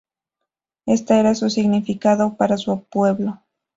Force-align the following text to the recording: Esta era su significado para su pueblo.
Esta 0.87 1.19
era 1.19 1.35
su 1.35 1.51
significado 1.51 2.33
para 2.35 2.57
su 2.57 2.85
pueblo. 2.85 3.43